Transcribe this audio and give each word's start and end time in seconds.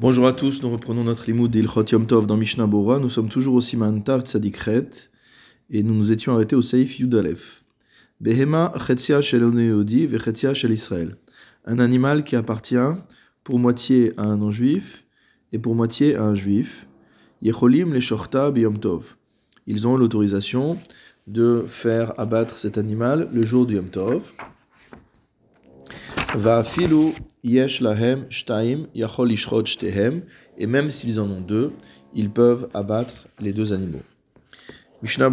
Bonjour 0.00 0.26
à 0.26 0.32
tous, 0.32 0.62
nous 0.62 0.70
reprenons 0.70 1.04
notre 1.04 1.26
limoud 1.26 1.50
d'Ilchot 1.50 1.84
Yom 1.92 2.06
Tov 2.06 2.26
dans 2.26 2.38
Mishnah 2.38 2.66
Bora. 2.66 2.98
Nous 2.98 3.10
sommes 3.10 3.28
toujours 3.28 3.56
au 3.56 3.60
Siman 3.60 4.02
Tav 4.02 4.22
Tzadikret 4.22 4.88
et 5.68 5.82
nous 5.82 5.92
nous 5.92 6.10
étions 6.10 6.32
arrêtés 6.32 6.56
au 6.56 6.62
Seif 6.62 6.98
Yudalef. 6.98 7.64
Behema 8.18 8.72
Chetzia 8.78 9.20
Shel 9.20 9.42
Yehudi 9.42 10.06
Vechetzia 10.06 10.54
Shel 10.54 10.72
Israël. 10.72 11.16
Un 11.66 11.78
animal 11.78 12.24
qui 12.24 12.34
appartient 12.34 12.76
pour 13.44 13.58
moitié 13.58 14.14
à 14.16 14.22
un 14.22 14.38
non-juif 14.38 15.04
et 15.52 15.58
pour 15.58 15.74
moitié 15.74 16.16
à 16.16 16.22
un 16.22 16.34
juif. 16.34 16.86
Yecholim 17.42 17.92
le 17.92 18.00
Shorta 18.00 18.50
Yom 18.56 18.78
Tov. 18.78 19.04
Ils 19.66 19.86
ont 19.86 19.98
l'autorisation 19.98 20.78
de 21.26 21.66
faire 21.68 22.18
abattre 22.18 22.58
cet 22.58 22.78
animal 22.78 23.28
le 23.34 23.44
jour 23.44 23.66
du 23.66 23.74
Yom 23.74 23.90
Tov. 23.90 24.32
Va 26.34 26.64
filu 26.64 27.12
yesh 27.42 27.80
lahem 27.80 28.26
shtaim 28.30 28.86
yachol. 28.94 29.32
Et 30.58 30.66
même 30.66 30.90
s'ils 30.90 31.20
en 31.20 31.30
ont 31.30 31.40
deux, 31.40 31.72
ils 32.14 32.30
peuvent 32.30 32.68
abattre 32.74 33.28
les 33.40 33.52
deux 33.52 33.72
animaux. 33.72 34.02
Mishnah 35.02 35.30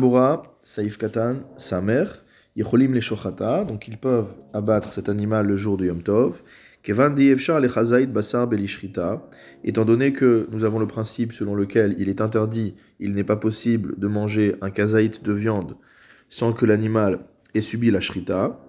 Saif 0.64 0.98
Katan, 0.98 1.38
sa 1.56 1.82
mère, 1.82 2.26
yecholim 2.56 2.94
le 2.94 3.00
shochata. 3.00 3.64
Donc 3.64 3.88
ils 3.88 3.98
peuvent 3.98 4.34
abattre 4.54 4.94
cet 4.94 5.10
animal 5.10 5.46
le 5.46 5.58
jour 5.58 5.78
du 5.78 5.88
Yom 5.88 6.04
Tov. 6.04 6.42
Kevan 6.84 7.14
dievshar 7.16 7.60
le 7.60 7.68
chazait 7.68 8.06
basar 8.06 8.48
belishrita. 8.48 9.28
Étant 9.64 9.84
donné 9.84 10.14
que 10.14 10.48
nous 10.52 10.64
avons 10.64 10.80
le 10.80 10.88
principe 10.88 11.34
selon 11.34 11.56
lequel 11.56 11.96
il 11.98 12.08
est 12.08 12.22
interdit, 12.22 12.76
il 13.00 13.14
n'est 13.14 13.26
pas 13.26 13.36
possible 13.36 14.00
de 14.00 14.08
manger 14.08 14.56
un 14.62 14.70
kazaït 14.70 15.24
de 15.24 15.34
viande 15.34 15.76
sans 16.30 16.54
que 16.54 16.66
l'animal 16.66 17.20
ait 17.54 17.62
subi 17.62 17.92
la 17.92 18.00
shrita. 18.00 18.60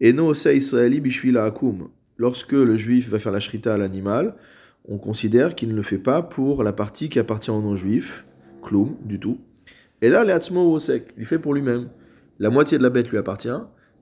Et 0.00 0.12
no 0.12 0.32
israeli 0.32 1.00
bishvila 1.00 1.44
akum. 1.44 1.88
Lorsque 2.18 2.52
le 2.52 2.76
juif 2.76 3.08
va 3.08 3.20
faire 3.20 3.32
la 3.32 3.40
shrita 3.40 3.74
à 3.74 3.78
l'animal, 3.78 4.34
on 4.88 4.98
considère 4.98 5.54
qu'il 5.54 5.68
ne 5.68 5.74
le 5.74 5.82
fait 5.82 5.98
pas 5.98 6.20
pour 6.22 6.64
la 6.64 6.72
partie 6.72 7.08
qui 7.08 7.20
appartient 7.20 7.50
au 7.50 7.62
non-juif, 7.62 8.26
kloum, 8.62 8.96
du 9.04 9.20
tout. 9.20 9.38
Et 10.02 10.08
là, 10.08 10.24
le 10.24 10.56
osek, 10.58 11.14
il 11.16 11.26
fait 11.26 11.38
pour 11.38 11.54
lui-même. 11.54 11.88
La 12.40 12.50
moitié 12.50 12.76
de 12.76 12.82
la 12.82 12.90
bête 12.90 13.10
lui 13.10 13.18
appartient. 13.18 13.48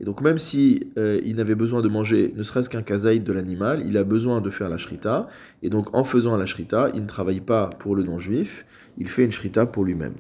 Et 0.01 0.05
donc, 0.05 0.21
même 0.21 0.39
si 0.39 0.93
euh, 0.99 1.21
il 1.25 1.37
n'avait 1.37 1.55
besoin 1.55 1.81
de 1.81 1.89
manger 1.89 2.33
ne 2.37 2.43
serait-ce 2.43 2.69
qu'un 2.69 2.83
kazaïd 2.83 3.25
de 3.25 3.33
l'animal, 3.33 3.83
il 3.87 3.97
a 3.97 4.05
besoin 4.05 4.41
de 4.41 4.51
faire 4.51 4.69
la 4.69 4.79
shrita. 4.79 5.27
Et 5.63 5.71
donc, 5.71 5.95
en 5.95 6.05
faisant 6.05 6.37
la 6.37 6.47
shrita, 6.47 6.91
il 6.95 7.03
ne 7.03 7.07
travaille 7.07 7.41
pas 7.41 7.69
pour 7.79 7.97
le 7.97 8.03
non-juif, 8.03 8.67
il 8.99 9.09
fait 9.09 9.25
une 9.25 9.33
shrita 9.33 9.67
pour 9.67 9.85
lui-même. 9.85 10.15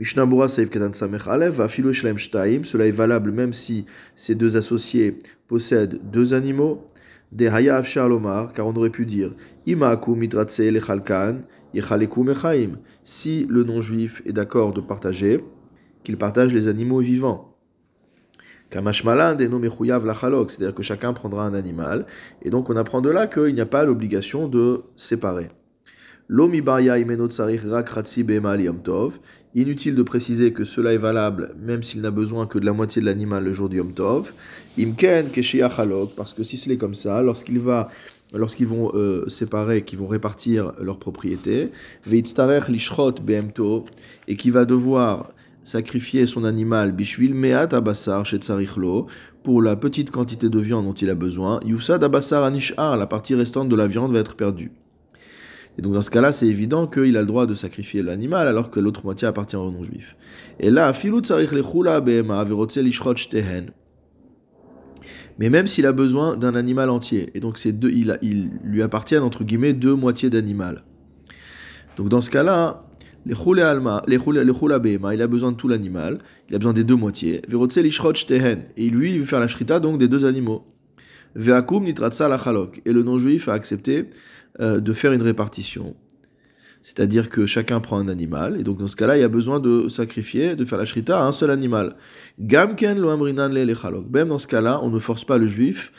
Mishnah 0.00 0.26
Saif 0.48 0.70
Katan 0.70 0.92
Samech 0.92 1.26
Alev, 1.28 1.68
Shlaim 1.68 2.16
Shtaim, 2.16 2.64
cela 2.64 2.86
est 2.86 2.90
valable 2.90 3.32
même 3.32 3.52
si 3.52 3.84
ces 4.16 4.34
deux 4.34 4.56
associés 4.56 5.18
possèdent 5.46 6.00
deux 6.10 6.32
animaux. 6.32 6.86
Des 7.32 7.48
Haya 7.48 7.76
Afshar 7.76 8.08
Lomar, 8.08 8.52
car 8.52 8.66
on 8.66 8.74
aurait 8.74 8.90
pu 8.90 9.06
dire 9.06 9.32
Imaaku 9.66 10.14
Mitratse 10.14 10.58
Lechalkan, 10.58 11.42
Yechaleku 11.74 12.24
Mechaim. 12.24 12.72
Si 13.04 13.46
le 13.48 13.62
non-juif 13.62 14.22
est 14.26 14.32
d'accord 14.32 14.72
de 14.72 14.80
partager, 14.80 15.44
qu'il 16.02 16.16
partage 16.16 16.52
les 16.52 16.68
animaux 16.68 17.00
vivants. 17.00 17.56
Kamashmalan 18.70 19.34
des 19.34 19.48
Mechuyav 19.48 20.06
Lachalok, 20.06 20.50
c'est-à-dire 20.50 20.74
que 20.74 20.82
chacun 20.82 21.12
prendra 21.12 21.44
un 21.44 21.54
animal. 21.54 22.06
Et 22.42 22.50
donc 22.50 22.70
on 22.70 22.76
apprend 22.76 23.00
de 23.00 23.10
là 23.10 23.26
qu'il 23.26 23.54
n'y 23.54 23.60
a 23.60 23.66
pas 23.66 23.84
l'obligation 23.84 24.48
de 24.48 24.82
séparer. 24.96 25.50
Inutile 29.56 29.96
de 29.96 30.04
préciser 30.04 30.52
que 30.52 30.62
cela 30.62 30.92
est 30.92 30.96
valable 30.96 31.56
même 31.60 31.82
s'il 31.82 32.02
n'a 32.02 32.12
besoin 32.12 32.46
que 32.46 32.60
de 32.60 32.64
la 32.64 32.72
moitié 32.72 33.02
de 33.02 33.06
l'animal 33.06 33.42
le 33.42 33.52
jour 33.52 33.68
du 33.68 33.78
Yom 33.78 33.92
Tov. 33.92 34.32
Imken 34.78 35.26
parce 36.16 36.34
que 36.34 36.44
si 36.44 36.56
c'est 36.56 36.76
comme 36.76 36.94
ça, 36.94 37.20
lorsqu'ils 37.20 37.58
vont 37.58 38.92
euh, 38.94 39.28
séparer, 39.28 39.82
qu'ils 39.82 39.98
vont 39.98 40.06
répartir 40.06 40.70
leurs 40.80 41.00
propriétés, 41.00 41.70
lishrot 42.06 43.14
behemto, 43.14 43.86
et 44.28 44.36
qui 44.36 44.50
va 44.50 44.64
devoir 44.64 45.32
sacrifier 45.64 46.26
son 46.26 46.44
animal 46.44 46.92
bishvil 46.92 47.34
meat 47.34 47.74
abassar 47.74 48.24
chez 48.24 48.38
pour 49.42 49.62
la 49.62 49.74
petite 49.74 50.12
quantité 50.12 50.48
de 50.48 50.60
viande 50.60 50.84
dont 50.84 50.94
il 50.94 51.10
a 51.10 51.16
besoin, 51.16 51.58
yusad 51.64 52.04
abassar 52.04 52.44
anishar, 52.44 52.96
la 52.96 53.08
partie 53.08 53.34
restante 53.34 53.68
de 53.68 53.74
la 53.74 53.88
viande 53.88 54.12
va 54.12 54.20
être 54.20 54.36
perdue. 54.36 54.70
Et 55.80 55.82
donc 55.82 55.94
dans 55.94 56.02
ce 56.02 56.10
cas-là, 56.10 56.32
c'est 56.32 56.46
évident 56.46 56.86
qu'il 56.86 57.16
a 57.16 57.22
le 57.22 57.26
droit 57.26 57.46
de 57.46 57.54
sacrifier 57.54 58.02
l'animal 58.02 58.46
alors 58.46 58.70
que 58.70 58.80
l'autre 58.80 59.02
moitié 59.02 59.26
appartient 59.26 59.56
aux 59.56 59.70
non-juifs. 59.70 60.14
Et 60.58 60.70
là, 60.70 60.92
mais 65.38 65.48
même 65.48 65.66
s'il 65.66 65.86
a 65.86 65.92
besoin 65.92 66.36
d'un 66.36 66.54
animal 66.54 66.90
entier, 66.90 67.30
et 67.32 67.40
donc 67.40 67.56
c'est 67.56 67.72
deux, 67.72 67.90
il, 67.90 68.50
lui 68.62 68.82
appartiennent 68.82 69.22
entre 69.22 69.42
guillemets 69.42 69.72
deux 69.72 69.94
moitiés 69.94 70.28
d'animal. 70.28 70.84
Donc 71.96 72.10
dans 72.10 72.20
ce 72.20 72.28
cas-là, 72.28 72.84
les 73.24 73.62
alma, 73.62 74.04
il 74.06 75.22
a 75.22 75.26
besoin 75.26 75.52
de 75.52 75.56
tout 75.56 75.68
l'animal, 75.68 76.18
il 76.50 76.56
a 76.56 76.58
besoin 76.58 76.74
des 76.74 76.84
deux 76.84 76.96
moitiés. 76.96 77.40
Et 78.76 78.90
lui, 78.90 79.12
il 79.14 79.20
veut 79.20 79.24
faire 79.24 79.40
la 79.40 79.48
shrita 79.48 79.80
donc 79.80 79.96
des 79.96 80.08
deux 80.08 80.26
animaux. 80.26 80.66
Et 81.36 81.42
le 82.92 83.02
non-juif 83.02 83.48
a 83.48 83.52
accepté 83.54 84.10
euh, 84.58 84.80
de 84.80 84.92
faire 84.92 85.12
une 85.12 85.22
répartition. 85.22 85.94
C'est-à-dire 86.82 87.28
que 87.28 87.46
chacun 87.46 87.80
prend 87.80 87.98
un 87.98 88.08
animal, 88.08 88.58
et 88.58 88.62
donc 88.62 88.78
dans 88.78 88.88
ce 88.88 88.96
cas-là, 88.96 89.18
il 89.18 89.20
y 89.20 89.24
a 89.24 89.28
besoin 89.28 89.60
de 89.60 89.88
sacrifier, 89.88 90.56
de 90.56 90.64
faire 90.64 90.78
la 90.78 90.86
shrita 90.86 91.20
à 91.20 91.24
un 91.24 91.32
seul 91.32 91.50
animal. 91.50 91.94
Gamken 92.40 92.98
lo 92.98 93.10
amrinan 93.10 93.50
le 93.50 94.10
Même 94.12 94.28
dans 94.28 94.38
ce 94.38 94.46
cas-là, 94.46 94.80
on 94.82 94.88
ne 94.88 94.98
force 94.98 95.24
pas 95.24 95.36
le 95.36 95.46
juif 95.46 95.92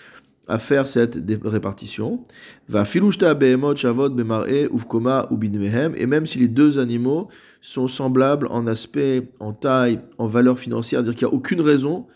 à 0.48 0.58
faire 0.58 0.88
cette 0.88 1.20
répartition. 1.46 2.24
Va 2.68 2.84
filushta 2.84 3.36
behemot 3.36 3.76
shavot 3.76 4.10
bemare 4.10 4.48
uvkoma 4.48 5.28
ubinmehem. 5.30 5.94
Et 5.96 6.08
même 6.08 6.26
si 6.26 6.40
les 6.40 6.48
deux 6.48 6.80
animaux 6.80 7.30
sont 7.62 7.88
semblables 7.88 8.48
en 8.50 8.66
aspect, 8.66 9.30
en 9.40 9.54
taille, 9.54 10.00
en 10.18 10.28
valeur 10.28 10.60
financière, 10.60 11.02
c'est-à-dire 11.02 11.18
qu'il 11.18 11.28
n'y 11.28 11.34
a 11.34 11.36
aucune 11.36 11.62
raison 11.62 12.08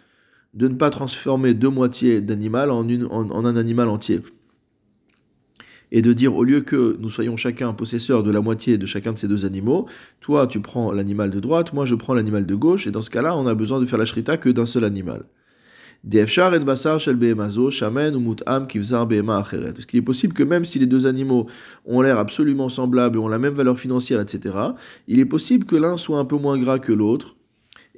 de 0.55 0.67
ne 0.67 0.75
pas 0.75 0.89
transformer 0.89 1.53
deux 1.53 1.69
moitiés 1.69 2.19
d'animal 2.19 2.71
en, 2.71 2.83
en 2.83 3.45
un 3.45 3.55
animal 3.57 3.89
entier 3.89 4.21
et 5.95 6.01
de 6.01 6.11
dire 6.11 6.35
au 6.35 6.43
lieu 6.43 6.59
que 6.59 6.97
nous 6.99 7.07
soyons 7.07 7.37
chacun 7.37 7.71
possesseur 7.73 8.21
de 8.21 8.29
la 8.29 8.41
moitié 8.41 8.77
de 8.77 8.85
chacun 8.85 9.13
de 9.13 9.17
ces 9.17 9.29
deux 9.29 9.45
animaux, 9.45 9.87
toi 10.19 10.45
tu 10.45 10.59
prends 10.59 10.91
l'animal 10.91 11.31
de 11.31 11.39
droite, 11.39 11.71
moi 11.71 11.85
je 11.85 11.95
prends 11.95 12.13
l'animal 12.13 12.45
de 12.45 12.53
gauche, 12.53 12.85
et 12.85 12.91
dans 12.91 13.01
ce 13.01 13.09
cas-là 13.09 13.33
on 13.37 13.47
a 13.47 13.55
besoin 13.55 13.79
de 13.79 13.85
faire 13.85 13.97
la 13.97 14.03
shrita 14.03 14.35
que 14.35 14.49
d'un 14.49 14.65
seul 14.65 14.83
animal. 14.83 15.23
Parce 16.03 16.25
qu'il 19.85 19.99
est 19.99 20.01
possible 20.01 20.33
que 20.33 20.43
même 20.43 20.65
si 20.65 20.79
les 20.79 20.85
deux 20.85 21.07
animaux 21.07 21.47
ont 21.85 22.01
l'air 22.01 22.19
absolument 22.19 22.67
semblables 22.67 23.17
ont 23.17 23.29
la 23.29 23.39
même 23.39 23.53
valeur 23.53 23.79
financière, 23.79 24.19
etc., 24.19 24.53
il 25.07 25.19
est 25.19 25.25
possible 25.25 25.65
que 25.65 25.77
l'un 25.77 25.95
soit 25.95 26.19
un 26.19 26.25
peu 26.25 26.35
moins 26.35 26.57
gras 26.57 26.79
que 26.79 26.91
l'autre 26.91 27.37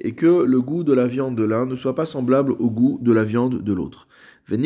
et 0.00 0.12
que 0.12 0.44
le 0.44 0.60
goût 0.60 0.84
de 0.84 0.92
la 0.92 1.08
viande 1.08 1.34
de 1.34 1.42
l'un 1.42 1.66
ne 1.66 1.74
soit 1.74 1.96
pas 1.96 2.06
semblable 2.06 2.52
au 2.52 2.70
goût 2.70 3.00
de 3.02 3.12
la 3.12 3.24
viande 3.24 3.60
de 3.60 3.72
l'autre. 3.72 4.06
Et 4.50 4.56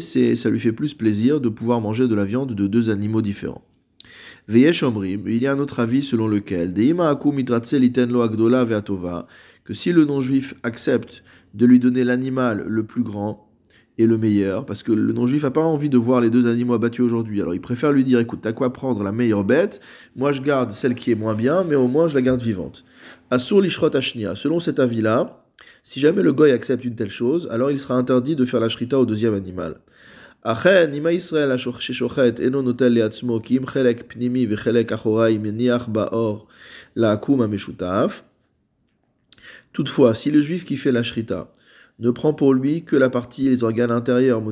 ça 0.00 0.50
lui 0.50 0.60
fait 0.60 0.72
plus 0.72 0.94
plaisir 0.94 1.40
de 1.40 1.48
pouvoir 1.48 1.80
manger 1.80 2.08
de 2.08 2.14
la 2.14 2.24
viande 2.24 2.54
de 2.54 2.66
deux 2.66 2.90
animaux 2.90 3.22
différents. 3.22 3.62
il 4.48 5.38
y 5.38 5.46
a 5.46 5.52
un 5.52 5.58
autre 5.58 5.80
avis 5.80 6.02
selon 6.02 6.28
lequel 6.28 6.74
que 9.64 9.74
si 9.74 9.92
le 9.92 10.04
non-juif 10.04 10.54
accepte 10.62 11.22
de 11.54 11.66
lui 11.66 11.80
donner 11.80 12.04
l'animal 12.04 12.64
le 12.68 12.84
plus 12.84 13.02
grand 13.02 13.48
et 13.98 14.06
le 14.06 14.18
meilleur, 14.18 14.66
parce 14.66 14.82
que 14.82 14.92
le 14.92 15.12
non-juif 15.12 15.42
n'a 15.42 15.50
pas 15.50 15.62
envie 15.62 15.88
de 15.88 15.96
voir 15.96 16.20
les 16.20 16.28
deux 16.28 16.46
animaux 16.46 16.74
abattus 16.74 17.00
aujourd'hui, 17.00 17.40
alors 17.40 17.54
il 17.54 17.62
préfère 17.62 17.92
lui 17.92 18.04
dire 18.04 18.20
écoute, 18.20 18.40
t'as 18.42 18.52
quoi 18.52 18.72
prendre 18.72 19.02
la 19.02 19.10
meilleure 19.10 19.42
bête, 19.42 19.80
moi 20.16 20.32
je 20.32 20.42
garde 20.42 20.72
celle 20.72 20.94
qui 20.94 21.10
est 21.12 21.14
moins 21.14 21.34
bien, 21.34 21.64
mais 21.64 21.76
au 21.76 21.88
moins 21.88 22.08
je 22.08 22.14
la 22.14 22.20
garde 22.20 22.42
vivante. 22.42 22.84
Asur 23.30 23.62
lishrot 23.62 23.96
ashnia, 23.96 24.36
selon 24.36 24.60
cet 24.60 24.78
avis-là, 24.78 25.45
si 25.86 26.00
jamais 26.00 26.22
le 26.22 26.32
goy 26.32 26.50
accepte 26.50 26.84
une 26.84 26.96
telle 26.96 27.12
chose, 27.12 27.46
alors 27.48 27.70
il 27.70 27.78
sera 27.78 27.94
interdit 27.94 28.34
de 28.34 28.44
faire 28.44 28.58
la 28.58 28.68
shrita 28.68 28.98
au 28.98 29.06
deuxième 29.06 29.34
animal. 29.34 29.76
Toutefois, 39.72 40.16
si 40.16 40.32
le 40.32 40.40
juif 40.40 40.64
qui 40.64 40.76
fait 40.76 40.90
la 40.90 41.04
shrita 41.04 41.52
ne 42.00 42.10
prend 42.10 42.34
pour 42.34 42.52
lui 42.52 42.82
que 42.82 42.96
la 42.96 43.08
partie 43.08 43.48
les 43.48 43.62
organes 43.62 43.92
intérieurs 43.92 44.42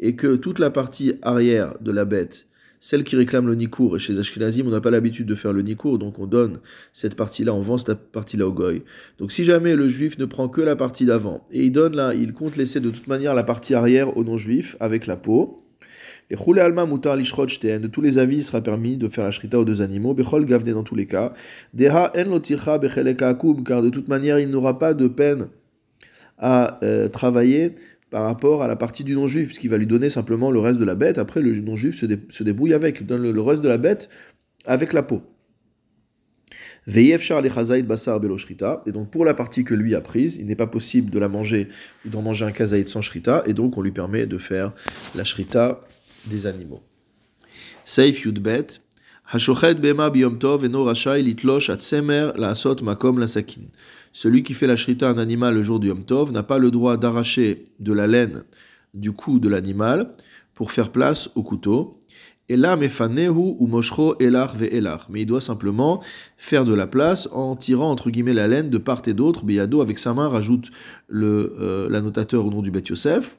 et 0.00 0.16
que 0.16 0.36
toute 0.36 0.58
la 0.58 0.70
partie 0.70 1.16
arrière 1.20 1.74
de 1.82 1.92
la 1.92 2.06
bête 2.06 2.46
celle 2.80 3.04
qui 3.04 3.16
réclame 3.16 3.46
le 3.46 3.54
Nikour, 3.54 3.96
et 3.96 3.98
chez 3.98 4.18
Ashkenazim, 4.18 4.66
on 4.66 4.70
n'a 4.70 4.80
pas 4.80 4.90
l'habitude 4.90 5.26
de 5.26 5.34
faire 5.34 5.52
le 5.52 5.62
Nikour, 5.62 5.98
donc 5.98 6.18
on 6.18 6.26
donne 6.26 6.58
cette 6.92 7.14
partie-là, 7.14 7.52
on 7.54 7.60
vend 7.60 7.78
cette 7.78 8.10
partie-là 8.12 8.46
au 8.46 8.52
Goy. 8.52 8.82
Donc 9.18 9.32
si 9.32 9.44
jamais 9.44 9.74
le 9.74 9.88
juif 9.88 10.18
ne 10.18 10.24
prend 10.24 10.48
que 10.48 10.60
la 10.60 10.76
partie 10.76 11.04
d'avant, 11.04 11.46
et 11.50 11.64
il 11.64 11.72
donne 11.72 11.96
là, 11.96 12.14
il 12.14 12.32
compte 12.32 12.56
laisser 12.56 12.80
de 12.80 12.90
toute 12.90 13.06
manière 13.06 13.34
la 13.34 13.44
partie 13.44 13.74
arrière 13.74 14.16
au 14.16 14.24
non-juif 14.24 14.76
avec 14.80 15.06
la 15.06 15.16
peau, 15.16 15.64
et 16.30 16.60
alma 16.60 16.84
mutar 16.84 17.16
de 17.16 17.86
tous 17.86 18.02
les 18.02 18.18
avis, 18.18 18.36
il 18.36 18.44
sera 18.44 18.60
permis 18.60 18.96
de 18.96 19.08
faire 19.08 19.24
la 19.24 19.30
shrita 19.30 19.58
aux 19.58 19.64
deux 19.64 19.80
animaux, 19.80 20.12
bechol 20.12 20.44
gavne 20.44 20.72
dans 20.72 20.82
tous 20.82 20.94
les 20.94 21.06
cas, 21.06 21.32
deha 21.72 22.12
en 22.14 22.24
lotircha 22.24 22.78
car 22.78 23.82
de 23.82 23.88
toute 23.88 24.08
manière, 24.08 24.38
il 24.38 24.50
n'aura 24.50 24.78
pas 24.78 24.92
de 24.92 25.08
peine 25.08 25.48
à 26.36 26.78
euh, 26.84 27.08
travailler 27.08 27.74
par 28.10 28.24
rapport 28.24 28.62
à 28.62 28.68
la 28.68 28.76
partie 28.76 29.04
du 29.04 29.14
non-juif, 29.14 29.46
puisqu'il 29.46 29.70
va 29.70 29.76
lui 29.78 29.86
donner 29.86 30.10
simplement 30.10 30.50
le 30.50 30.60
reste 30.60 30.78
de 30.78 30.84
la 30.84 30.94
bête. 30.94 31.18
Après, 31.18 31.40
le 31.40 31.60
non-juif 31.60 32.00
se, 32.00 32.42
débrouille 32.42 32.74
avec, 32.74 33.00
il 33.00 33.06
donne 33.06 33.30
le, 33.30 33.40
reste 33.40 33.62
de 33.62 33.68
la 33.68 33.78
bête 33.78 34.08
avec 34.64 34.92
la 34.92 35.02
peau. 35.02 35.22
Et 36.86 37.18
donc 38.92 39.10
pour 39.10 39.24
la 39.26 39.34
partie 39.34 39.64
que 39.64 39.74
lui 39.74 39.94
a 39.94 40.00
prise, 40.00 40.36
il 40.36 40.46
n'est 40.46 40.56
pas 40.56 40.66
possible 40.66 41.10
de 41.10 41.18
la 41.18 41.28
manger 41.28 41.68
ou 42.06 42.08
d'en 42.08 42.22
manger 42.22 42.46
un 42.46 42.52
kazaïd 42.52 42.88
sans 42.88 43.02
shrita, 43.02 43.42
et 43.46 43.52
donc 43.52 43.76
on 43.76 43.82
lui 43.82 43.90
permet 43.92 44.24
de 44.24 44.38
faire 44.38 44.72
la 45.14 45.24
shrita 45.24 45.80
des 46.30 46.46
animaux. 46.46 46.82
Yudbet, 47.98 48.66
Bema 49.80 50.10
Tov 50.40 50.64
Litlosh 50.64 51.70
Makom 52.82 53.18
Celui 54.12 54.42
qui 54.42 54.54
fait 54.54 54.66
la 54.66 54.76
shrita 54.76 55.08
un 55.08 55.18
animal 55.18 55.54
le 55.54 55.62
jour 55.62 55.80
du 55.80 55.88
Yom 55.88 56.04
Tov 56.04 56.32
n'a 56.32 56.42
pas 56.42 56.58
le 56.58 56.70
droit 56.70 56.96
d'arracher 56.96 57.64
de 57.80 57.92
la 57.92 58.06
laine 58.06 58.44
du 58.94 59.12
cou 59.12 59.38
de 59.38 59.48
l'animal 59.48 60.12
pour 60.54 60.72
faire 60.72 60.90
place 60.90 61.30
au 61.34 61.42
couteau. 61.42 62.00
Ou 62.50 63.66
moshro 63.66 64.16
elar 64.20 64.56
ve 64.56 64.70
Mais 65.10 65.20
il 65.22 65.26
doit 65.26 65.40
simplement 65.40 66.02
faire 66.38 66.64
de 66.64 66.72
la 66.72 66.86
place 66.86 67.28
en 67.32 67.56
tirant 67.56 67.90
entre 67.90 68.10
guillemets 68.10 68.32
la 68.32 68.48
laine 68.48 68.70
de 68.70 68.78
part 68.78 69.02
et 69.06 69.12
d'autre. 69.12 69.44
Beyado 69.44 69.82
avec 69.82 69.98
sa 69.98 70.14
main 70.14 70.28
rajoute 70.28 70.70
le 71.08 71.54
euh, 71.60 71.90
l'annotateur 71.90 72.46
au 72.46 72.50
nom 72.50 72.62
du 72.62 72.70
Bet 72.70 72.84
Yosef. 72.88 73.36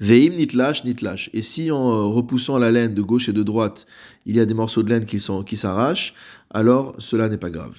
Veim 0.00 0.36
nitlash 0.36 0.84
nitlash. 0.84 1.30
Et 1.32 1.40
si 1.40 1.70
en 1.70 1.90
euh, 1.90 2.04
repoussant 2.04 2.58
la 2.58 2.70
laine 2.70 2.94
de 2.94 3.02
gauche 3.02 3.30
et 3.30 3.32
de 3.32 3.42
droite, 3.42 3.86
il 4.26 4.36
y 4.36 4.40
a 4.40 4.44
des 4.44 4.54
morceaux 4.54 4.82
de 4.82 4.90
laine 4.90 5.06
qui 5.06 5.18
qui 5.46 5.56
s'arrachent, 5.56 6.14
alors 6.50 6.94
cela 6.98 7.30
n'est 7.30 7.38
pas 7.38 7.50
grave. 7.50 7.74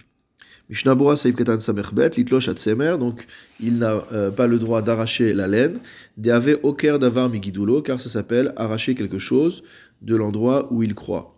Donc 2.97 3.27
il 3.59 3.77
n'a 3.77 4.03
euh, 4.13 4.31
pas 4.31 4.47
le 4.47 4.57
droit 4.57 4.81
d'arracher 4.81 5.33
la 5.33 5.47
laine. 5.47 5.79
Deave 6.17 6.59
Oker 6.63 6.97
Davar 6.97 7.29
Migidulo, 7.29 7.81
car 7.81 7.99
ça 7.99 8.09
s'appelle 8.09 8.53
arracher 8.55 8.95
quelque 8.95 9.19
chose 9.19 9.63
de 10.01 10.15
l'endroit 10.15 10.71
où 10.71 10.81
il 10.81 10.95
croit. 10.95 11.35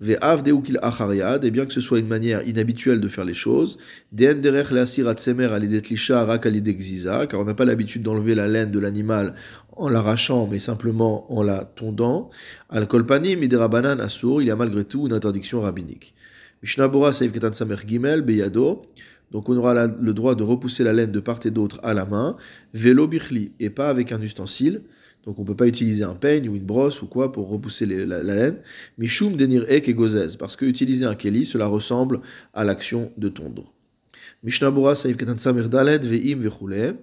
Deukil 0.00 0.78
Achariad, 0.82 1.44
et 1.44 1.50
bien 1.50 1.66
que 1.66 1.72
ce 1.72 1.80
soit 1.80 1.98
une 1.98 2.08
manière 2.08 2.46
inhabituelle 2.46 3.00
de 3.00 3.08
faire 3.08 3.24
les 3.24 3.34
choses, 3.34 3.78
Den 4.12 4.40
Derech 4.40 4.70
Leasir 4.70 5.08
Atsemer 5.08 5.46
Alidetlisha 5.46 6.26
car 7.28 7.40
on 7.40 7.44
n'a 7.44 7.54
pas 7.54 7.64
l'habitude 7.64 8.02
d'enlever 8.02 8.34
la 8.34 8.48
laine 8.48 8.70
de 8.70 8.78
l'animal 8.78 9.34
en 9.76 9.88
l'arrachant, 9.88 10.48
mais 10.50 10.58
simplement 10.58 11.32
en 11.32 11.42
la 11.42 11.64
tondant. 11.64 12.30
Al 12.70 12.86
Kolpanim 12.86 13.38
Miderabanan 13.38 14.00
Asur, 14.00 14.42
il 14.42 14.48
y 14.48 14.50
a 14.50 14.56
malgré 14.56 14.84
tout 14.84 15.06
une 15.06 15.12
interdiction 15.12 15.60
rabbinique. 15.60 16.14
Mishnabura 16.64 17.12
Saif 17.12 17.30
Ketan 17.30 17.52
Samer 17.52 17.76
Gimel 17.86 18.22
Beyado. 18.22 18.86
Donc 19.30 19.50
on 19.50 19.56
aura 19.58 19.86
le 19.86 20.14
droit 20.14 20.34
de 20.34 20.42
repousser 20.42 20.82
la 20.82 20.94
laine 20.94 21.12
de 21.12 21.20
part 21.20 21.40
et 21.44 21.50
d'autre 21.50 21.78
à 21.82 21.92
la 21.92 22.06
main. 22.06 22.38
Vélo 22.72 23.06
bichli 23.06 23.52
et 23.60 23.68
pas 23.68 23.90
avec 23.90 24.12
un 24.12 24.20
ustensile. 24.22 24.80
Donc 25.26 25.38
on 25.38 25.42
ne 25.42 25.46
peut 25.46 25.56
pas 25.56 25.66
utiliser 25.66 26.04
un 26.04 26.14
peigne 26.14 26.48
ou 26.48 26.56
une 26.56 26.64
brosse 26.64 27.02
ou 27.02 27.06
quoi 27.06 27.32
pour 27.32 27.50
repousser 27.50 27.84
la, 27.84 28.22
laine. 28.22 28.56
Mishum 28.96 29.36
denir 29.36 29.66
ek 29.68 29.90
et 29.90 29.92
gozez. 29.92 30.38
Parce 30.38 30.56
que 30.56 30.64
utiliser 30.64 31.04
un 31.04 31.14
keli, 31.14 31.44
cela 31.44 31.66
ressemble 31.66 32.20
à 32.54 32.64
l'action 32.64 33.12
de 33.18 33.28
tondre. 33.28 33.70
Mishnabura 34.42 34.94
Saif 34.94 35.18
Ketan 35.18 35.36
Samer 35.36 35.68
Dalet 35.68 35.98
Veim 35.98 36.40
Vechule. 36.40 36.96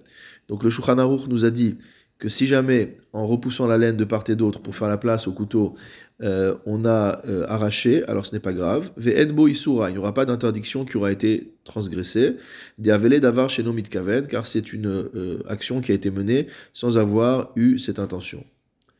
Donc 0.48 0.64
le 0.64 0.70
Shulchan 0.70 0.96
nous 1.28 1.44
a 1.44 1.50
dit 1.50 1.76
que 2.22 2.28
si 2.28 2.46
jamais, 2.46 2.92
en 3.12 3.26
repoussant 3.26 3.66
la 3.66 3.76
laine 3.76 3.96
de 3.96 4.04
part 4.04 4.22
et 4.28 4.36
d'autre 4.36 4.60
pour 4.60 4.76
faire 4.76 4.86
la 4.86 4.96
place 4.96 5.26
au 5.26 5.32
couteau, 5.32 5.74
euh, 6.22 6.54
on 6.66 6.84
a 6.84 7.20
euh, 7.26 7.44
arraché, 7.48 8.04
alors 8.04 8.26
ce 8.26 8.32
n'est 8.32 8.38
pas 8.38 8.52
grave. 8.52 8.92
Isura, 8.96 9.90
il 9.90 9.94
n'y 9.94 9.98
aura 9.98 10.14
pas 10.14 10.24
d'interdiction 10.24 10.84
qui 10.84 10.96
aura 10.96 11.10
été 11.10 11.52
transgressée. 11.64 12.36
De'avele 12.78 13.18
davar 13.18 13.50
chez 13.50 13.64
mitkaven, 13.64 14.28
car 14.28 14.46
c'est 14.46 14.72
une 14.72 14.86
euh, 14.86 15.42
action 15.48 15.80
qui 15.80 15.90
a 15.90 15.96
été 15.96 16.12
menée 16.12 16.46
sans 16.72 16.96
avoir 16.96 17.50
eu 17.56 17.80
cette 17.80 17.98
intention. 17.98 18.44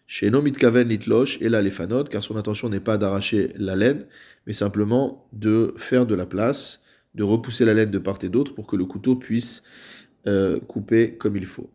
Chez 0.08 0.28
mitkaven 0.28 0.88
litlosh, 0.88 1.40
et 1.40 1.48
là 1.48 1.62
les 1.62 1.70
fanot, 1.70 2.02
car 2.02 2.24
son 2.24 2.36
intention 2.36 2.68
n'est 2.68 2.80
pas 2.80 2.98
d'arracher 2.98 3.52
la 3.56 3.76
laine, 3.76 4.04
mais 4.48 4.52
simplement 4.52 5.28
de 5.32 5.74
faire 5.76 6.06
de 6.06 6.16
la 6.16 6.26
place, 6.26 6.80
de 7.14 7.22
repousser 7.22 7.64
la 7.64 7.74
laine 7.74 7.92
de 7.92 7.98
part 8.00 8.18
et 8.24 8.28
d'autre 8.28 8.52
pour 8.52 8.66
que 8.66 8.74
le 8.74 8.84
couteau 8.84 9.14
puisse 9.14 9.62
couper 10.66 11.16
comme 11.16 11.36
il 11.36 11.46
faut. 11.46 11.70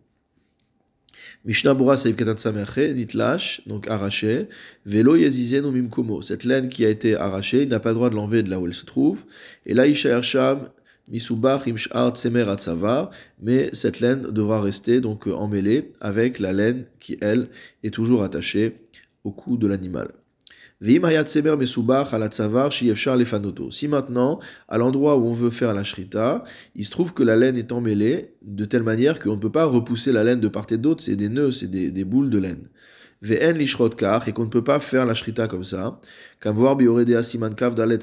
Mishnah 1.46 1.74
Bura 1.74 1.96
Nitlash, 1.96 3.62
donc 3.68 3.88
arraché, 3.88 4.48
Velo 4.86 5.16
Yezizenu 5.16 5.72
Mimkomo. 5.72 6.22
Cette 6.22 6.44
laine 6.44 6.70
qui 6.70 6.86
a 6.86 6.90
été 6.90 7.16
arrachée, 7.16 7.64
il 7.64 7.70
n'a 7.70 7.80
pas 7.80 7.90
le 7.90 7.96
droit 7.96 8.10
de 8.10 8.16
l'enlever 8.16 8.44
de 8.44 8.50
là 8.50 8.60
où 8.60 8.68
elle 8.68 8.74
se 8.74 8.86
trouve. 8.86 9.20
Et 9.66 9.74
là, 9.74 9.88
Isha 9.88 10.22
Misubach 11.08 11.68
Imshar 11.68 12.16
Tsemer 12.16 12.50
Atsavar, 12.50 13.12
mais 13.42 13.70
cette 13.74 14.00
laine 14.00 14.24
devra 14.24 14.62
rester 14.62 15.00
donc 15.00 15.28
emmêlée 15.28 15.92
avec 16.02 16.40
la 16.40 16.52
laine 16.52 16.86
qui, 17.00 17.18
elle, 17.22 17.48
est 17.84 17.94
toujours 17.94 18.24
attachée 18.24 18.76
au 19.24 19.32
cou 19.32 19.58
de 19.58 19.68
l'animal. 19.68 20.10
Si 20.80 21.00
maintenant, 23.88 24.40
à 24.68 24.78
l'endroit 24.78 25.18
où 25.18 25.26
on 25.26 25.34
veut 25.34 25.50
faire 25.50 25.74
la 25.74 25.84
shrita, 25.84 26.44
il 26.76 26.86
se 26.86 26.92
trouve 26.92 27.16
que 27.16 27.24
la 27.24 27.36
laine 27.36 27.58
est 27.58 27.72
emmêlée 27.72 28.36
de 28.44 28.64
telle 28.64 28.84
manière 28.84 29.20
qu'on 29.20 29.32
ne 29.32 29.42
peut 29.42 29.52
pas 29.52 29.66
repousser 29.66 30.12
la 30.12 30.24
laine 30.24 30.40
de 30.40 30.48
part 30.48 30.68
et 30.70 30.78
d'autre, 30.78 31.04
c'est 31.04 31.16
des 31.16 31.30
nœuds, 31.30 31.52
c'est 31.52 31.66
des, 31.68 32.04
boules 32.04 32.30
de 32.30 32.38
laine. 32.38 32.70
Et 33.28 33.40
qu'on 34.34 34.44
ne 34.44 34.50
peut 34.50 34.64
pas 34.64 34.80
faire 34.80 35.08
la 35.08 35.16
shrita 35.16 35.48
comme 35.48 35.64
ça, 35.64 36.00
siman 36.44 37.56
kav 37.56 37.74
dalet 37.74 38.00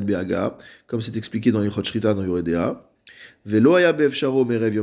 beaga, 0.00 0.58
comme 0.86 1.00
c'est 1.00 1.16
expliqué 1.16 1.50
dans 1.50 1.60
l'Ichot 1.60 1.82
Shrita 1.82 2.12
dans 2.12 2.24
Yoredea. 2.24 2.84
Velo 3.46 3.72
merev 4.44 4.76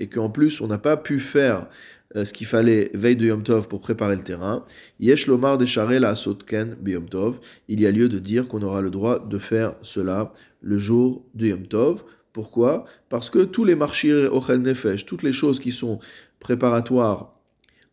et 0.00 0.08
qu'en 0.08 0.30
plus 0.30 0.62
on 0.62 0.68
n'a 0.68 0.78
pas 0.78 0.96
pu 0.96 1.20
faire 1.20 1.68
ce 2.14 2.32
qu'il 2.32 2.46
fallait 2.46 2.90
veille 2.94 3.16
de 3.16 3.26
Yom 3.26 3.42
Tov 3.42 3.68
pour 3.68 3.80
préparer 3.80 4.16
le 4.16 4.22
terrain. 4.22 4.64
Yesh 5.00 5.26
lomar 5.26 5.58
de 5.58 5.66
la 5.98 6.14
sotken 6.14 6.76
Yom 6.86 7.08
Tov. 7.08 7.38
Il 7.68 7.80
y 7.80 7.86
a 7.86 7.90
lieu 7.90 8.08
de 8.08 8.18
dire 8.18 8.48
qu'on 8.48 8.62
aura 8.62 8.80
le 8.80 8.90
droit 8.90 9.18
de 9.18 9.38
faire 9.38 9.74
cela 9.82 10.32
le 10.60 10.78
jour 10.78 11.24
de 11.34 11.46
Yom 11.46 11.66
Tov. 11.66 12.04
Pourquoi? 12.32 12.86
Parce 13.08 13.30
que 13.30 13.44
tous 13.44 13.64
les 13.64 13.74
marchés 13.74 14.26
ochel 14.26 14.62
nefesh, 14.62 15.04
toutes 15.04 15.22
les 15.22 15.32
choses 15.32 15.60
qui 15.60 15.72
sont 15.72 15.98
préparatoires 16.40 17.34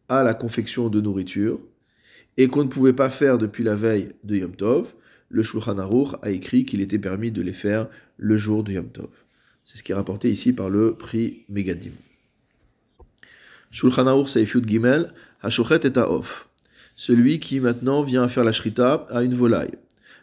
à 0.08 0.24
la 0.24 0.34
confection 0.34 0.90
de 0.90 1.02
nourriture, 1.02 1.60
et 2.38 2.48
qu'on 2.48 2.64
ne 2.64 2.70
pouvait 2.70 2.94
pas 2.94 3.10
faire 3.10 3.38
depuis 3.38 3.64
la 3.64 3.76
veille 3.76 4.14
de 4.24 4.38
Yom 4.38 4.56
Tov, 4.56 4.94
le 5.28 5.44
Shulchan 5.44 5.78
Aruch 5.78 6.16
a 6.22 6.30
écrit 6.32 6.66
qu'il 6.66 6.82
était 6.82 7.00
permis 7.00 7.32
de 7.32 7.42
les 7.42 7.54
faire 7.54 7.88
le 8.18 8.38
jour 8.38 8.64
de 8.64 8.72
Yom 8.72 8.90
Tov. 8.90 9.10
C'est 9.64 9.78
ce 9.78 9.84
qui 9.84 9.92
est 9.92 9.96
rapporté 9.96 10.32
ici 10.32 10.54
par 10.54 10.70
le 10.70 10.94
prix 10.96 11.46
Megadim. 11.50 11.92
Shulchan 13.72 14.08
Aruch 14.08 14.30
Seifut 14.30 14.62
Gimel, 14.66 15.14
Hashochet 15.42 15.86
et. 15.86 16.48
Celui 16.96 17.40
qui 17.40 17.60
maintenant 17.60 18.04
vient 18.04 18.28
faire 18.28 18.44
la 18.44 18.52
shrita 18.52 19.08
à 19.10 19.24
une 19.24 19.34
volaille. 19.34 19.78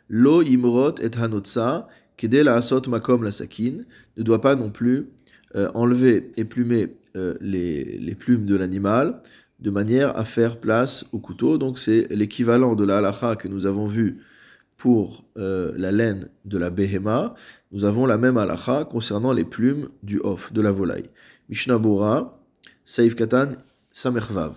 Lo 0.08 0.42
imrot 0.42 0.96
et 1.00 1.16
hanotsa, 1.16 1.88
kedel 2.16 2.48
asot 2.48 2.82
makom 2.88 3.22
la 3.22 3.32
sakin, 3.32 3.84
ne 4.16 4.22
doit 4.22 4.40
pas 4.40 4.54
non 4.54 4.70
plus 4.70 5.06
euh, 5.54 5.70
enlever 5.74 6.32
et 6.36 6.44
plumer 6.44 6.96
euh, 7.16 7.34
les, 7.40 7.98
les, 7.98 8.14
plumes 8.14 8.44
de 8.44 8.56
l'animal 8.56 9.20
de 9.60 9.70
manière 9.70 10.16
à 10.18 10.24
faire 10.24 10.60
place 10.60 11.06
au 11.12 11.18
couteau. 11.18 11.56
Donc 11.56 11.78
c'est 11.78 12.08
l'équivalent 12.10 12.74
de 12.74 12.84
la 12.84 12.98
halacha 12.98 13.36
que 13.36 13.48
nous 13.48 13.66
avons 13.66 13.86
vu 13.86 14.18
pour 14.76 15.24
euh, 15.38 15.72
la 15.76 15.92
laine 15.92 16.28
de 16.44 16.58
la 16.58 16.70
behema. 16.70 17.34
Nous 17.72 17.84
avons 17.84 18.06
la 18.06 18.18
même 18.18 18.36
halacha 18.36 18.84
concernant 18.84 19.32
les 19.32 19.44
plumes 19.44 19.88
du 20.02 20.20
off, 20.20 20.52
de 20.52 20.60
la 20.60 20.70
volaille. 20.70 21.08
Mishnah 21.48 21.78
Saif 22.88 23.16
Katan, 23.16 23.48
Samervav. 23.90 24.54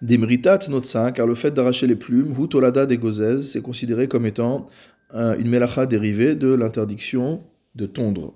Demritat 0.00 0.60
notsa, 0.68 1.10
car 1.10 1.26
le 1.26 1.34
fait 1.34 1.50
d'arracher 1.50 1.88
les 1.88 1.96
plumes, 1.96 2.32
hutolada 2.38 2.86
des 2.86 2.96
gozez, 2.96 3.42
c'est 3.42 3.60
considéré 3.60 4.06
comme 4.06 4.24
étant 4.24 4.68
une 5.12 5.48
melacha 5.48 5.86
dérivée 5.86 6.36
de 6.36 6.54
l'interdiction 6.54 7.42
de 7.74 7.86
tondre. 7.86 8.34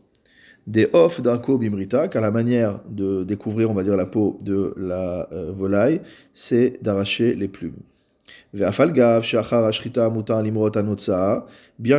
Des 0.67 0.89
off 0.93 1.21
d'arco 1.21 1.59
bimrita, 1.59 2.09
car 2.09 2.21
la 2.21 2.33
manière 2.33 2.83
de 2.91 3.23
découvrir, 3.23 3.71
on 3.71 3.75
va 3.75 3.85
dire, 3.85 3.97
la 3.97 4.07
peau 4.07 4.41
de 4.43 4.75
la 4.77 5.29
euh, 5.33 5.53
volaille, 5.53 6.01
c'est 6.35 6.83
d'arracher 6.83 7.37
les 7.37 7.49
plumes. 7.49 7.79
Bien 8.53 8.73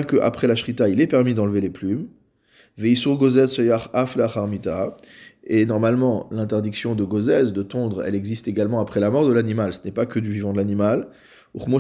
que 0.04 0.20
après 0.20 0.48
la 0.48 0.56
shrita, 0.56 0.90
il 0.90 1.00
est 1.00 1.08
permis 1.08 1.34
d'enlever 1.34 1.62
les 1.62 1.70
plumes. 1.70 2.08
Et 5.52 5.66
normalement, 5.66 6.30
l'interdiction 6.32 6.94
de 6.94 7.04
gozès, 7.04 7.52
de 7.52 7.64
tondre, 7.64 8.04
elle 8.04 8.14
existe 8.14 8.48
également 8.48 8.80
après 8.80 9.00
la 9.00 9.10
mort 9.10 9.28
de 9.28 9.34
l'animal. 9.34 9.74
Ce 9.74 9.80
n'est 9.84 9.92
pas 9.92 10.06
que 10.06 10.20
du 10.20 10.32
vivant 10.32 10.54
de 10.54 10.58
l'animal. 10.58 11.08
Comme 11.58 11.72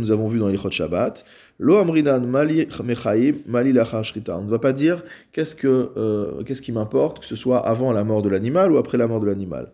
nous 0.00 0.10
avons 0.10 0.26
vu 0.26 0.38
dans 0.38 0.48
l'Ichot 0.48 0.70
Shabbat. 0.70 1.26
Lo 1.58 1.84
mali 1.84 2.02
mali 2.02 2.66
On 2.70 4.42
ne 4.42 4.50
va 4.50 4.58
pas 4.58 4.72
dire 4.72 5.04
qu'est-ce, 5.32 5.54
que, 5.54 5.90
euh, 5.98 6.42
qu'est-ce 6.44 6.62
qui 6.62 6.72
m'importe, 6.72 7.20
que 7.20 7.26
ce 7.26 7.36
soit 7.36 7.58
avant 7.58 7.92
la 7.92 8.04
mort 8.04 8.22
de 8.22 8.30
l'animal 8.30 8.72
ou 8.72 8.78
après 8.78 8.96
la 8.96 9.06
mort 9.06 9.20
de 9.20 9.26
l'animal. 9.26 9.72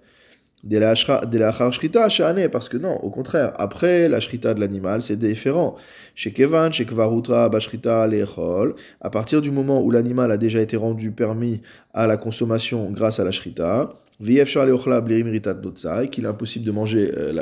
De 0.65 0.79
la 0.79 0.95
shrita 0.95 2.09
shane, 2.09 2.49
parce 2.49 2.71
que 2.71 2.79
non, 2.79 2.97
au 3.03 3.11
contraire, 3.11 3.53
après 3.59 4.09
la 4.09 4.21
shrita 4.21 4.55
de 4.55 4.61
l'animal, 4.61 5.03
c'est 5.03 5.17
différent. 5.17 5.77
Chez 6.15 6.33
Kevan, 6.33 6.73
chez 6.73 6.87
Kvarutra, 6.87 7.51
Bashrita, 7.51 8.07
Lechol, 8.07 8.75
à 9.01 9.11
partir 9.11 9.43
du 9.43 9.51
moment 9.51 9.83
où 9.83 9.91
l'animal 9.91 10.31
a 10.31 10.39
déjà 10.39 10.61
été 10.61 10.77
rendu 10.77 11.11
permis 11.11 11.61
à 11.93 12.07
la 12.07 12.17
consommation 12.17 12.91
grâce 12.91 13.21
à 13.21 13.25
la 13.25 13.33
shrita, 13.33 13.95
qu'il 14.21 14.39
est 14.39 16.27
impossible 16.27 16.65
de 16.65 16.71
manger 16.71 17.11
euh, 17.17 17.33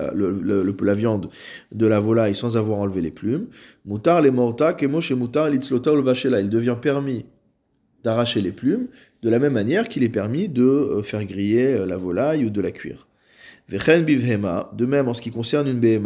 la, 0.83 0.95
viande 0.95 1.29
de 1.71 1.87
la 1.87 2.01
volaille 2.01 2.35
sans 2.35 2.57
avoir 2.57 2.79
enlevé 2.79 3.03
les 3.03 3.11
plumes. 3.11 3.47
Mutar 3.85 4.23
les 4.23 4.31
morta, 4.31 4.73
kemo 4.73 5.01
chez 5.01 5.15
mutar 5.15 5.51
l'itzlota 5.51 5.93
il 5.93 6.49
devient 6.49 6.77
permis 6.81 7.27
d'arracher 8.03 8.41
les 8.41 8.53
plumes, 8.53 8.87
de 9.23 9.31
la 9.31 9.39
même 9.39 9.53
manière 9.53 9.89
qu'il 9.89 10.03
est 10.03 10.09
permis 10.09 10.49
de 10.49 10.65
euh, 10.65 11.03
faire 11.03 11.25
griller 11.25 11.75
euh, 11.75 11.87
la 11.87 11.97
volaille 11.97 12.45
ou 12.47 12.51
de 12.51 12.61
la 12.61 12.73
cuire. 12.73 13.07
De 13.73 14.87
même, 14.87 15.09
en 15.09 15.15
ce 15.15 15.23
qui 15.23 15.31
concerne 15.31 15.67
une 15.67 15.83
et 15.83 15.99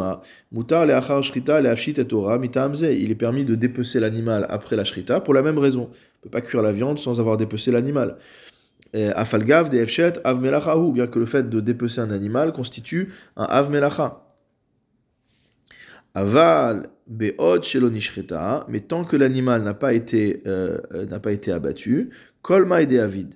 Torah 2.04 2.38
il 2.40 3.11
est 3.11 3.14
permis 3.16 3.44
de 3.44 3.54
dépecer 3.56 3.99
l'animal 3.99 4.46
après 4.49 4.76
la 4.76 4.85
shrita 4.85 5.20
pour 5.20 5.35
la 5.35 5.42
même 5.42 5.58
raison. 5.58 5.82
On 5.82 5.88
ne 5.88 6.23
peut 6.23 6.30
pas 6.30 6.42
cuire 6.42 6.62
la 6.62 6.70
viande 6.70 7.00
sans 7.00 7.18
avoir 7.18 7.37
dépecé 7.37 7.73
l'animal. 7.73 8.18
Afalgav 8.94 9.68
de 9.68 9.78
efshet 9.78 10.12
av 10.25 10.40
bien 10.40 11.06
que 11.08 11.18
le 11.18 11.26
fait 11.26 11.50
de 11.50 11.61
dépecer 11.61 12.00
un 12.00 12.12
animal 12.12 12.52
constitue 12.52 13.12
un 13.37 13.44
av 13.44 13.68
melacha. 13.68 14.23
Aval 16.14 16.88
shelonishcheta, 17.62 18.64
mais 18.68 18.80
tant 18.80 19.04
que 19.04 19.16
l'animal 19.16 19.62
n'a 19.62 19.75
pas 19.75 19.92
été 19.92 20.42
euh, 20.46 20.78
pas 21.23 21.32
été 21.32 21.52
abattu, 21.52 22.11
kol 22.42 22.66
de 22.87 22.99
avid, 22.99 23.35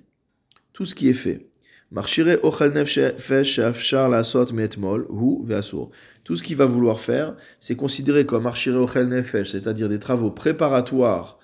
tout 0.73 0.85
ce 0.85 0.95
qui 0.95 1.09
est 1.09 1.13
fait. 1.13 1.50
Marchire 1.91 2.39
ochel 2.43 2.71
nefesh 2.71 3.57
la 3.57 4.23
sot 4.23 4.45
ve'asur. 4.53 5.89
Tout 6.23 6.35
ce 6.35 6.43
qu'il 6.43 6.55
va 6.55 6.65
vouloir 6.65 7.01
faire, 7.01 7.35
c'est 7.59 7.75
considéré 7.75 8.25
comme 8.25 8.43
marchire 8.43 8.79
ochel 8.79 9.09
nefesh, 9.09 9.51
c'est-à-dire 9.51 9.89
des 9.89 9.99
travaux 9.99 10.31
préparatoires 10.31 11.37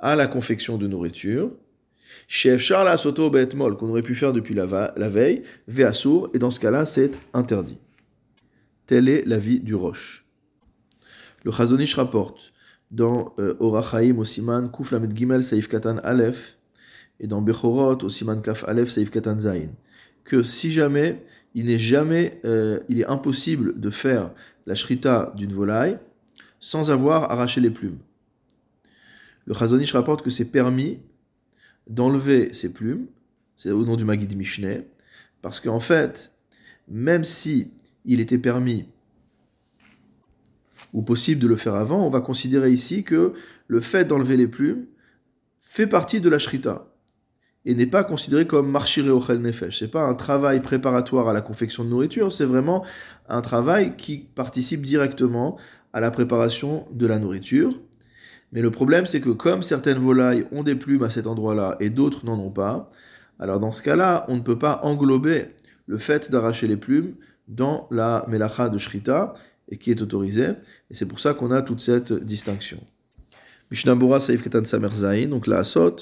à 0.00 0.16
la 0.16 0.26
confection 0.26 0.78
de 0.78 0.88
nourriture. 0.88 1.52
Chef 2.26 2.60
Charles 2.60 2.88
Asoto 2.88 3.30
Betmol, 3.30 3.76
qu'on 3.76 3.88
aurait 3.88 4.02
pu 4.02 4.14
faire 4.14 4.32
depuis 4.32 4.54
la, 4.54 4.66
veille, 4.66 5.42
Ve'asur, 5.68 6.30
et 6.34 6.38
dans 6.38 6.50
ce 6.50 6.58
cas-là, 6.58 6.84
c'est 6.84 7.12
interdit. 7.32 7.78
Telle 8.86 9.08
est 9.08 9.24
l'avis 9.26 9.60
du 9.60 9.74
Roche. 9.74 10.26
Le 11.44 11.52
Chazonish 11.52 11.94
rapporte 11.94 12.52
dans 12.90 13.34
euh, 13.38 13.54
Orachaim 13.60 14.18
au 14.18 14.24
Siman 14.24 14.70
Kuf 14.70 14.90
Lamed 14.90 15.16
Gimel 15.16 15.42
Saif 15.42 15.68
Katan 15.68 15.98
Aleph 15.98 16.58
et 17.20 17.26
dans 17.26 17.42
Bechorot 17.42 17.98
au 18.02 18.08
Siman 18.08 18.40
Kaf 18.42 18.64
Aleph 18.64 18.90
Saif 18.90 19.10
Katan 19.10 19.40
Zain 19.40 19.70
que 20.24 20.42
si 20.42 20.72
jamais 20.72 21.22
il 21.54 21.66
n'est 21.66 21.78
jamais, 21.78 22.40
euh, 22.44 22.80
il 22.88 23.00
est 23.00 23.06
impossible 23.06 23.78
de 23.78 23.90
faire 23.90 24.32
la 24.66 24.74
shrita 24.74 25.32
d'une 25.36 25.52
volaille 25.52 25.98
sans 26.58 26.90
avoir 26.90 27.30
arraché 27.30 27.60
les 27.60 27.70
plumes. 27.70 27.98
Le 29.44 29.54
Chazonish 29.54 29.92
rapporte 29.92 30.22
que 30.22 30.30
c'est 30.30 30.50
permis 30.50 30.98
d'enlever 31.88 32.54
ses 32.54 32.72
plumes, 32.72 33.06
c'est 33.56 33.70
au 33.70 33.84
nom 33.84 33.96
du 33.96 34.04
Magid 34.04 34.34
Mishneh, 34.34 34.86
parce 35.42 35.60
qu'en 35.60 35.80
fait, 35.80 36.32
même 36.88 37.22
si 37.22 37.70
il 38.06 38.20
était 38.20 38.38
permis 38.38 38.86
ou 40.94 41.02
possible 41.02 41.40
de 41.40 41.46
le 41.46 41.56
faire 41.56 41.74
avant, 41.74 42.06
on 42.06 42.10
va 42.10 42.22
considérer 42.22 42.72
ici 42.72 43.04
que 43.04 43.34
le 43.68 43.80
fait 43.80 44.06
d'enlever 44.06 44.38
les 44.38 44.48
plumes 44.48 44.86
fait 45.58 45.86
partie 45.86 46.20
de 46.20 46.30
la 46.30 46.38
shrita 46.38 46.93
et 47.64 47.74
n'est 47.74 47.86
pas 47.86 48.04
considéré 48.04 48.46
comme 48.46 48.70
marchire 48.70 49.06
ochel 49.14 49.40
nefesh. 49.40 49.78
C'est 49.78 49.90
pas 49.90 50.04
un 50.04 50.14
travail 50.14 50.60
préparatoire 50.60 51.28
à 51.28 51.32
la 51.32 51.40
confection 51.40 51.84
de 51.84 51.88
nourriture, 51.88 52.32
c'est 52.32 52.44
vraiment 52.44 52.84
un 53.28 53.40
travail 53.40 53.96
qui 53.96 54.18
participe 54.18 54.82
directement 54.82 55.58
à 55.92 56.00
la 56.00 56.10
préparation 56.10 56.86
de 56.92 57.06
la 57.06 57.18
nourriture. 57.18 57.80
Mais 58.52 58.60
le 58.60 58.70
problème, 58.70 59.06
c'est 59.06 59.20
que 59.20 59.30
comme 59.30 59.62
certaines 59.62 59.98
volailles 59.98 60.46
ont 60.52 60.62
des 60.62 60.74
plumes 60.74 61.02
à 61.02 61.10
cet 61.10 61.26
endroit-là 61.26 61.76
et 61.80 61.90
d'autres 61.90 62.24
n'en 62.24 62.38
ont 62.38 62.50
pas, 62.50 62.90
alors 63.38 63.58
dans 63.58 63.72
ce 63.72 63.82
cas-là, 63.82 64.24
on 64.28 64.36
ne 64.36 64.42
peut 64.42 64.58
pas 64.58 64.80
englober 64.82 65.46
le 65.86 65.98
fait 65.98 66.30
d'arracher 66.30 66.68
les 66.68 66.76
plumes 66.76 67.14
dans 67.48 67.88
la 67.90 68.24
melacha 68.28 68.68
de 68.68 68.78
Shrita, 68.78 69.34
et 69.68 69.78
qui 69.78 69.90
est 69.90 70.02
autorisée. 70.02 70.50
Et 70.90 70.94
c'est 70.94 71.06
pour 71.06 71.20
ça 71.20 71.34
qu'on 71.34 71.50
a 71.50 71.62
toute 71.62 71.80
cette 71.80 72.12
distinction. 72.12 72.80
Mishnabura 73.70 74.20
Saif 74.20 74.42
Ketan 74.42 74.64
Samer 74.64 75.26
donc 75.26 75.46
la 75.46 75.58
Asot, 75.58 75.96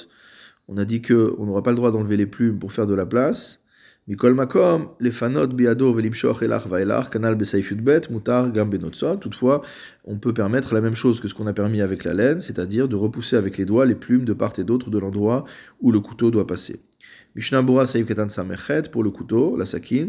on 0.73 0.79
a 0.79 0.85
dit 0.85 1.03
qu'on 1.03 1.45
n'aura 1.45 1.63
pas 1.63 1.71
le 1.71 1.77
droit 1.77 1.93
d'enlever 1.93 2.17
les 2.17 2.27
plumes 2.27 2.59
pour 2.59 2.73
faire 2.73 2.87
de 2.87 2.95
la 2.95 3.05
place. 3.05 3.61
Mikol 4.09 4.35
makom, 4.35 4.89
les 5.01 5.13
fanot 5.13 5.49
biado 5.49 5.93
velimshoch 5.93 6.43
elach 6.43 6.67
vaelach, 6.67 7.11
kanal 7.11 7.37
bet, 7.37 8.11
mutar 8.11 8.51
gam 8.51 8.71
Toutefois, 9.21 9.63
on 10.05 10.19
peut 10.19 10.33
permettre 10.33 10.75
la 10.75 10.81
même 10.81 10.97
chose 10.97 11.21
que 11.21 11.29
ce 11.29 11.35
qu'on 11.35 11.47
a 11.47 11.53
permis 11.53 11.83
avec 11.83 12.05
la 12.05 12.15
laine, 12.15 12.41
c'est-à-dire 12.41 12.89
de 12.89 12.97
repousser 12.97 13.37
avec 13.37 13.59
les 13.59 13.65
doigts 13.65 13.87
les 13.87 13.95
plumes 13.95 14.25
de 14.25 14.33
part 14.33 14.55
et 14.59 14.65
d'autre 14.65 14.91
de 14.91 14.99
l'endroit 14.99 15.45
où 15.81 15.93
le 15.93 16.01
couteau 16.01 16.31
doit 16.31 16.47
passer. 16.47 16.81
Mishnah 17.37 17.63
Bora 17.63 17.87
Saïf 17.87 18.07
Ketan 18.07 18.29
Samechet 18.29 18.91
pour 18.91 19.05
le 19.05 19.11
couteau, 19.11 19.57
la 19.57 19.67
sakin. 19.67 20.09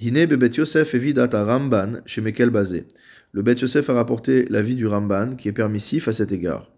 Hine 0.00 0.26
bebet 0.26 0.50
Yosef 0.56 0.94
evidat 0.94 1.30
Ramban 1.32 2.00
chez 2.06 2.22
Mekel 2.22 2.50
Bazé. 2.50 2.86
Le 3.32 3.42
Bet 3.42 3.56
Yosef 3.60 3.88
a 3.90 3.92
rapporté 3.92 4.46
l'avis 4.48 4.74
du 4.74 4.86
Ramban 4.86 5.36
qui 5.36 5.48
est 5.48 5.52
permissif 5.52 6.08
à 6.08 6.12
cet 6.12 6.32
égard. 6.32 6.70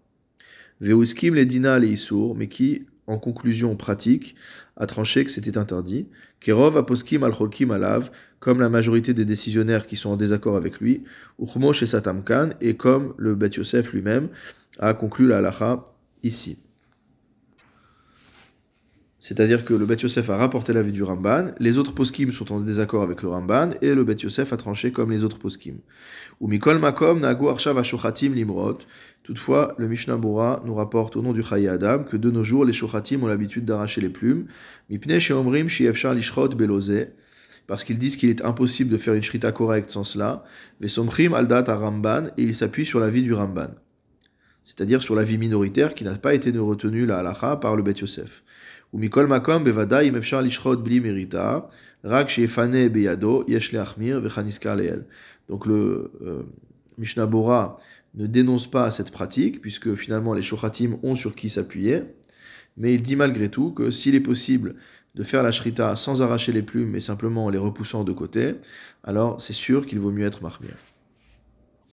Veuskim 0.81 1.35
le 1.35 1.45
dina 1.45 1.79
le 1.79 1.87
isur, 1.87 2.35
mais 2.35 2.47
qui 2.47 2.85
en 3.11 3.17
conclusion 3.17 3.75
pratique, 3.75 4.35
a 4.77 4.85
tranché 4.85 5.25
que 5.25 5.31
c'était 5.31 5.57
interdit. 5.57 6.07
Kerov 6.39 6.77
aposkim 6.77 7.23
al 7.23 7.33
alav, 7.71 8.09
comme 8.39 8.59
la 8.59 8.69
majorité 8.69 9.13
des 9.13 9.25
décisionnaires 9.25 9.85
qui 9.85 9.95
sont 9.95 10.09
en 10.09 10.17
désaccord 10.17 10.55
avec 10.55 10.79
lui, 10.79 11.03
Uchmosh 11.39 11.83
et 11.83 11.87
Satamkan, 11.87 12.51
et 12.61 12.75
comme 12.75 13.13
le 13.17 13.35
Bet 13.35 13.49
Yosef 13.49 13.93
lui-même 13.93 14.29
a 14.79 14.93
conclu 14.93 15.27
la 15.27 15.37
halacha 15.37 15.83
ici. 16.23 16.57
C'est-à-dire 19.21 19.63
que 19.65 19.75
le 19.75 19.85
Bet 19.85 19.97
Yosef 19.97 20.31
a 20.31 20.35
rapporté 20.35 20.73
l'avis 20.73 20.91
du 20.91 21.03
Ramban, 21.03 21.51
les 21.59 21.77
autres 21.77 21.93
poskim 21.93 22.31
sont 22.31 22.51
en 22.51 22.59
désaccord 22.59 23.03
avec 23.03 23.21
le 23.21 23.29
Ramban, 23.29 23.69
et 23.79 23.93
le 23.93 24.03
Bet 24.03 24.15
Yosef 24.15 24.51
a 24.51 24.57
tranché 24.57 24.91
comme 24.91 25.11
les 25.11 25.23
autres 25.23 25.37
poskim. 25.37 25.75
Ou 26.39 26.47
Makom. 26.47 27.21
Toutefois, 29.21 29.75
le 29.77 29.87
Mishnah 29.87 30.17
Bora 30.17 30.63
nous 30.65 30.73
rapporte 30.73 31.15
au 31.17 31.21
nom 31.21 31.33
du 31.33 31.43
Chayi 31.43 31.67
Adam 31.67 32.03
que 32.03 32.17
de 32.17 32.31
nos 32.31 32.43
jours, 32.43 32.65
les 32.65 32.73
Shochatim 32.73 33.21
ont 33.21 33.27
l'habitude 33.27 33.63
d'arracher 33.63 34.01
les 34.01 34.09
plumes. 34.09 34.47
Mipne 34.89 35.19
Sheomrim 35.19 35.67
Lishrot 35.67 36.49
Belose. 36.49 37.05
Parce 37.67 37.83
qu'ils 37.83 37.99
disent 37.99 38.15
qu'il 38.15 38.31
est 38.31 38.43
impossible 38.43 38.89
de 38.89 38.97
faire 38.97 39.13
une 39.13 39.21
shrita 39.21 39.51
correcte 39.51 39.91
sans 39.91 40.03
cela. 40.03 40.43
Vesomchim 40.79 41.33
Aldat 41.33 41.65
Ramban, 41.75 42.29
et 42.37 42.43
ils 42.43 42.55
s'appuient 42.55 42.87
sur 42.87 42.99
l'avis 42.99 43.21
du 43.21 43.33
Ramban. 43.33 43.69
C'est-à-dire 44.63 45.03
sur 45.03 45.13
l'avis 45.13 45.37
minoritaire 45.37 45.93
qui 45.93 46.03
n'a 46.03 46.15
pas 46.15 46.33
été 46.33 46.49
retenu 46.57 47.05
la 47.05 47.19
halacha 47.19 47.57
par 47.57 47.75
le 47.75 47.83
Bet 47.83 47.93
Yosef. 48.01 48.43
Donc 55.49 55.65
le 55.65 56.11
euh, 56.21 56.43
Mishnah 56.97 57.25
Bora 57.25 57.79
ne 58.15 58.25
dénonce 58.27 58.69
pas 58.69 58.91
cette 58.91 59.11
pratique, 59.11 59.61
puisque 59.61 59.95
finalement 59.95 60.33
les 60.33 60.41
shochatim 60.41 60.97
ont 61.03 61.15
sur 61.15 61.35
qui 61.35 61.49
s'appuyer, 61.49 62.03
mais 62.77 62.93
il 62.93 63.01
dit 63.01 63.15
malgré 63.15 63.49
tout 63.49 63.71
que 63.71 63.91
s'il 63.91 64.15
est 64.15 64.19
possible 64.19 64.75
de 65.15 65.23
faire 65.23 65.43
la 65.43 65.51
shrita 65.51 65.95
sans 65.95 66.21
arracher 66.21 66.51
les 66.51 66.61
plumes, 66.61 66.89
mais 66.89 66.99
simplement 66.99 67.45
en 67.45 67.49
les 67.49 67.57
repoussant 67.57 68.03
de 68.03 68.11
côté, 68.11 68.55
alors 69.03 69.39
c'est 69.41 69.53
sûr 69.53 69.85
qu'il 69.85 69.99
vaut 69.99 70.11
mieux 70.11 70.25
être 70.25 70.41
marmir. 70.41 70.73